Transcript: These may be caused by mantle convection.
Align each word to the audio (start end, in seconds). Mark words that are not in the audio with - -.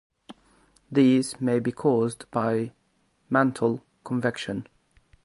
These 0.91 1.39
may 1.39 1.59
be 1.59 1.71
caused 1.71 2.25
by 2.31 2.71
mantle 3.29 3.83
convection. 4.03 4.65